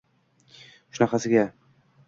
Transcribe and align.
Shunaqasiga! 0.97 1.47